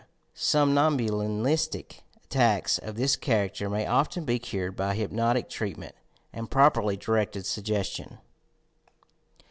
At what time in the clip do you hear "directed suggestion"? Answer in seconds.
6.97-8.17